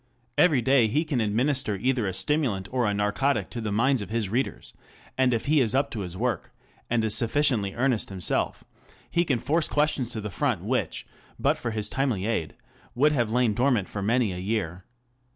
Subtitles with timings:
[0.35, 4.09] Every day he can administer either a stimulant or a narcotic to the minds of
[4.09, 4.73] his readers;
[5.15, 6.51] and if he is up to his work
[6.89, 8.63] and is sufficiently earnest himself,
[9.11, 11.05] he can force questions to the front which,
[11.37, 12.55] but for his timely aid,
[12.95, 14.85] would have lain dormant for many a year.